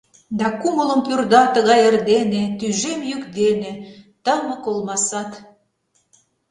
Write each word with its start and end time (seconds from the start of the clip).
Да 0.39 0.47
кумылым 0.59 1.01
пӱрда 1.07 1.43
тыгай 1.55 1.79
эрдене 1.87 2.43
Тӱжем 2.59 2.99
йӱк 3.09 3.23
дене 3.37 3.71
тымык 4.23 4.63
олма 4.69 4.97
сад. 5.07 5.31